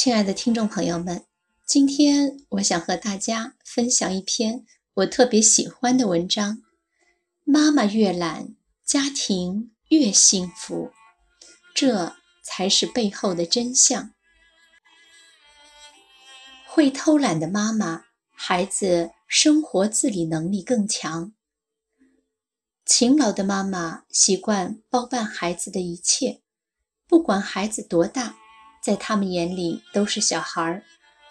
[0.00, 1.24] 亲爱的听众朋友们，
[1.66, 6.62] 今天我想和大家分享一篇我特别喜欢的文章：
[7.42, 10.92] 妈妈越懒，家庭越幸福，
[11.74, 14.14] 这才是背后的真相。
[16.68, 21.32] 会偷懒的妈妈，孩子生活自理能力更强。
[22.86, 26.40] 勤劳的妈妈习惯包办孩子的一切，
[27.08, 28.36] 不管孩子多大，
[28.82, 30.82] 在他们眼里都是小孩儿，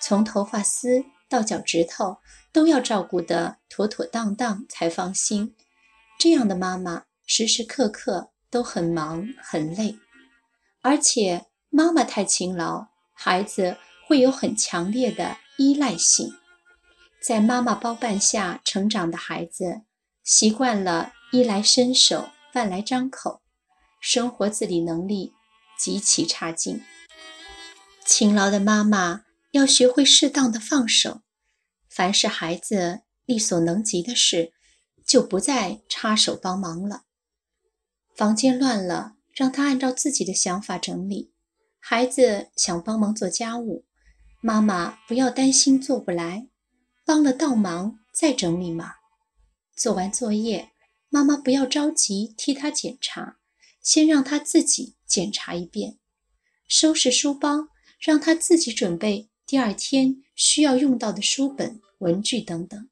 [0.00, 2.18] 从头发丝到脚趾头
[2.52, 5.54] 都要照顾得妥妥当当才放心。
[6.18, 9.96] 这样的妈妈时时刻刻都很忙很累，
[10.82, 16.34] 而且妈妈太勤劳，孩子会有很强烈的依赖性。
[17.20, 19.82] 在妈妈包办下成长的孩子，
[20.22, 21.12] 习惯了。
[21.32, 23.42] 衣来伸手，饭来张口，
[24.00, 25.32] 生活自理能力
[25.76, 26.80] 极其差劲。
[28.06, 31.22] 勤劳的妈妈要学会适当的放手，
[31.90, 34.52] 凡是孩子力所能及的事，
[35.04, 37.02] 就不再插手帮忙了。
[38.14, 41.32] 房间乱了，让他按照自己的想法整理。
[41.80, 43.84] 孩子想帮忙做家务，
[44.40, 46.48] 妈妈不要担心做不来，
[47.04, 48.94] 帮了倒忙再整理嘛。
[49.74, 50.70] 做完作业。
[51.08, 53.38] 妈妈不要着急替他检查，
[53.80, 55.98] 先让他自己检查一遍。
[56.68, 62.88] 收拾书包，让他自己准备第二天需要用到的书本、文具等等。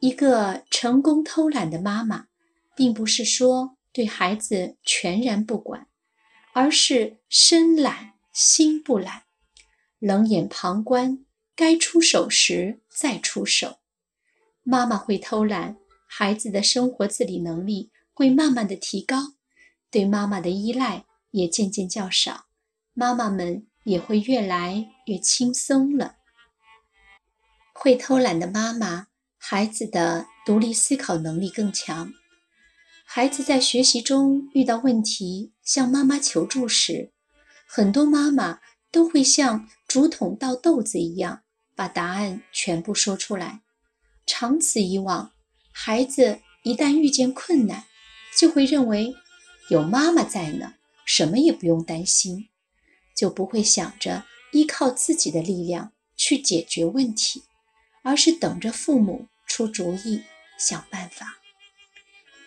[0.00, 2.26] 一个成功偷懒的妈妈，
[2.74, 5.88] 并不是说对孩子全然不管，
[6.52, 9.24] 而是身懒心不懒，
[9.98, 11.24] 冷眼旁观，
[11.54, 13.78] 该出手时再出手。
[14.62, 15.76] 妈妈会偷懒。
[16.12, 19.34] 孩子的生活自理能力会慢慢的提高，
[19.92, 22.46] 对妈妈的依赖也渐渐较少，
[22.94, 26.16] 妈妈们也会越来越轻松了。
[27.72, 29.06] 会偷懒的妈妈，
[29.38, 32.12] 孩子的独立思考能力更强。
[33.04, 37.10] 孩子在学习中遇到问题，向妈妈求助时，
[37.66, 38.60] 很多妈妈
[38.92, 41.42] 都会像竹筒倒豆子一样，
[41.74, 43.62] 把答案全部说出来。
[44.26, 45.32] 长此以往，
[45.72, 47.86] 孩子一旦遇见困难，
[48.38, 49.16] 就会认为
[49.70, 50.74] 有妈妈在呢，
[51.06, 52.49] 什么也不用担心，
[53.20, 57.42] 就不会想着依靠自己的力量去解决问题，
[58.02, 60.22] 而是等着父母出主意、
[60.58, 61.38] 想办法。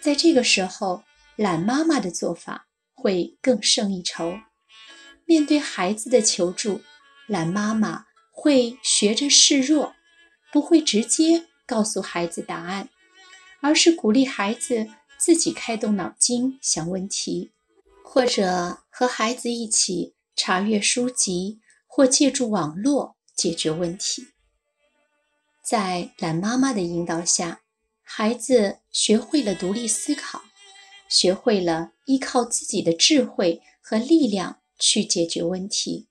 [0.02, 1.04] 在这个时候，
[1.36, 4.40] 懒妈妈的做法会更胜一筹。
[5.26, 6.82] 面对孩子的求助，
[7.28, 9.94] 懒妈妈会学着示弱，
[10.52, 12.90] 不会直接告诉孩子答案。
[13.62, 17.52] 而是鼓励孩子自己开动脑筋想问题，
[18.04, 24.28] 或者和孩子一起查阅书籍，或借助网络解决问题。
[25.64, 27.62] 在懒妈妈的引导下，
[28.02, 30.42] 孩子学会了独立思考，
[31.10, 36.08] 学会了依靠自己的智慧和力量去解决问题，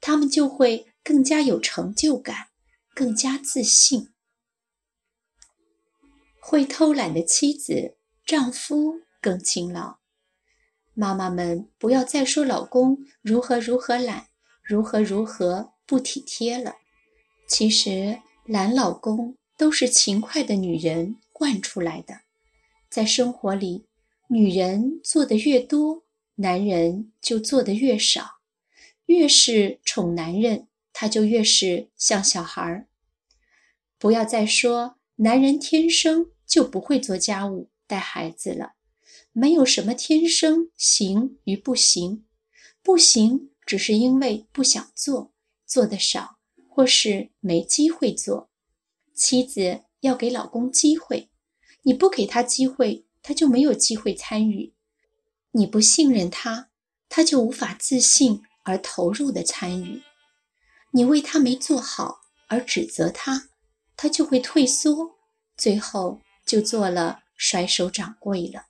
[0.00, 2.48] 他们就会更加有成就感，
[2.94, 4.12] 更加自信。
[6.40, 9.98] 会偷懒的妻子，丈夫更勤劳。
[10.98, 14.26] 妈妈们不要再说老公如何如何懒，
[14.64, 16.74] 如何如何不体贴了。
[17.46, 22.22] 其实懒老公都是勤快的女人惯出来的。
[22.90, 23.86] 在生活里，
[24.30, 26.02] 女人做的越多，
[26.34, 28.40] 男人就做的越少。
[29.06, 32.88] 越是宠男人，他就越是像小孩儿。
[34.00, 36.32] 不要再说男人天生。
[36.48, 38.72] 就不会做家务、带孩子了。
[39.38, 42.26] 没有什么天生行与不行，
[42.82, 45.32] 不行只是因为不想做，
[45.64, 46.38] 做的少，
[46.68, 48.50] 或是没机会做。
[49.14, 51.30] 妻子要给老公机会，
[51.82, 54.74] 你不给他机会，他就没有机会参与。
[55.52, 56.70] 你不信任他，
[57.08, 60.02] 他就无法自信而投入的参与。
[60.90, 63.50] 你为他没做好而指责他，
[63.96, 65.16] 他就会退缩，
[65.56, 66.20] 最后。
[66.46, 68.67] 就做了甩手掌柜了，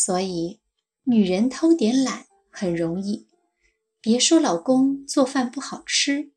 [0.00, 0.60] 所以
[1.02, 3.26] 女人偷点懒很容易。
[4.00, 6.30] 别说老公做饭不好吃，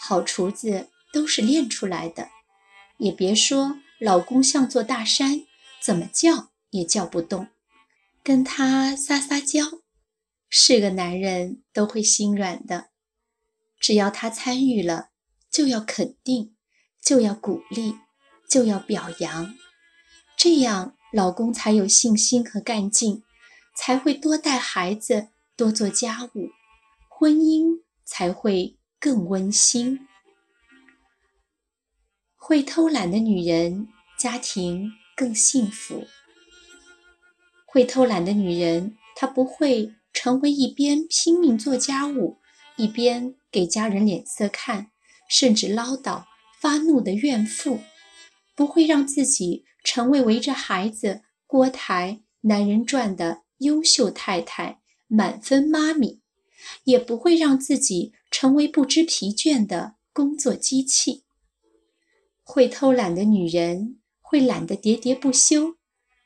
[0.00, 2.28] 好厨子都是练出来的；
[2.96, 5.42] 也别说老公像座大山，
[5.78, 7.48] 怎么叫也叫不动。
[8.22, 9.60] 跟他撒撒娇，
[10.48, 12.88] 是个男人都会心软的。
[13.78, 15.10] 只要他参与了，
[15.50, 16.56] 就要肯定，
[17.02, 17.96] 就要鼓励，
[18.48, 19.54] 就要表扬。
[20.34, 23.22] 这样，老公才有信心和干劲，
[23.76, 26.48] 才会多带孩子、多做家务，
[27.06, 30.08] 婚姻才会更温馨。
[32.34, 33.88] 会偷懒的女人，
[34.18, 36.06] 家庭更幸福。
[37.66, 42.38] 会偷懒的女人，她不会成为一边拼命做家务，
[42.76, 44.90] 一边给家人脸色看，
[45.28, 46.24] 甚至唠叨、
[46.58, 47.80] 发怒的怨妇；
[48.62, 56.20] 不会让自己成为围着孩子、锅台、男人转的优秀太太、满分妈咪；
[56.84, 61.24] 也不会让自己成为不知疲倦的工作机器。
[62.44, 65.74] 会偷懒的女人，会懒得喋喋不休。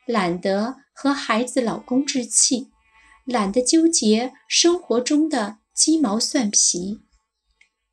[0.04, 2.68] 懒得和孩子、老公置气，
[3.24, 7.00] 懒得纠结生活中的鸡毛蒜皮，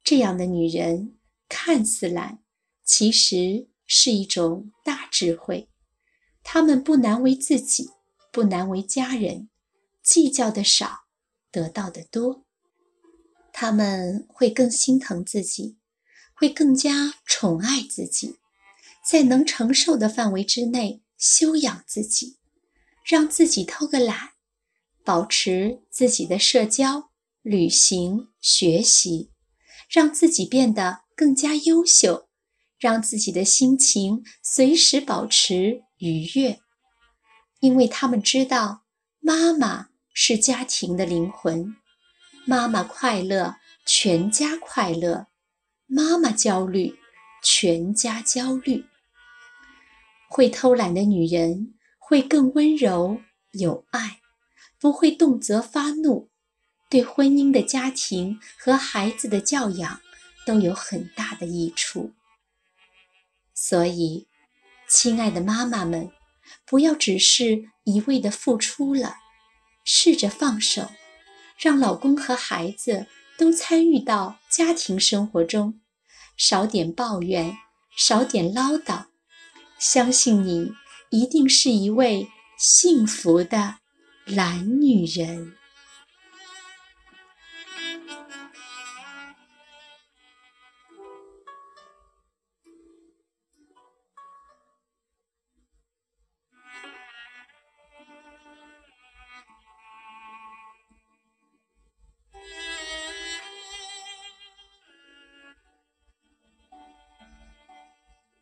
[0.03, 1.15] 这样的女人
[1.47, 2.39] 看似懒，
[2.83, 5.69] 其实是一种大智慧。
[6.41, 7.91] 他们不难为自己，
[8.31, 9.49] 不难为家人，
[10.01, 11.01] 计较的少，
[11.51, 12.43] 得到的多。
[13.51, 15.77] 他们会更心疼自己，
[16.33, 18.39] 会更加宠爱自己，
[19.07, 21.03] 在能承受的范围之内。
[21.15, 22.39] 修养自己，
[23.05, 24.31] 让自己偷个懒，
[25.05, 27.11] 保持自己的社交、
[27.43, 29.29] 旅行、学习，
[29.87, 32.27] 让自己变得更加优秀，
[32.83, 36.59] 让自己的心情随时保持愉悦。
[37.62, 38.83] 因为他们知道，
[39.21, 41.77] 妈妈是家庭的灵魂，
[42.45, 45.27] 妈妈快乐，全家快乐；
[45.85, 47.00] 妈妈焦虑，
[47.41, 48.83] 全家焦虑。
[50.27, 53.21] 会偷懒的女人会更温柔
[53.53, 54.19] 有爱，
[54.77, 56.29] 不会动辄发怒，
[56.89, 60.01] 对婚姻的家庭和孩子的教养
[60.45, 62.12] 都有很大的益处。
[63.65, 64.27] 所以，
[64.89, 66.12] 亲爱的妈妈们，
[66.65, 69.15] 不要只是一味的付出了，
[69.86, 70.89] 试着放手，
[71.57, 73.07] 让老公和孩子
[73.38, 75.80] 都参与到家庭生活中，
[76.36, 77.56] 少点抱怨，
[77.95, 79.06] 少点唠叨。
[79.80, 80.74] 相信你
[81.10, 82.27] 一定是一位
[82.57, 83.77] 幸福的
[84.25, 85.56] 懒女人。